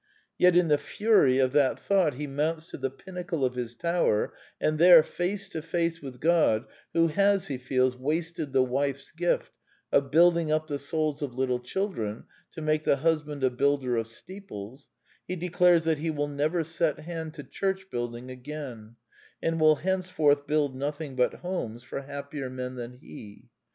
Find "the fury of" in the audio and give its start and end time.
0.67-1.51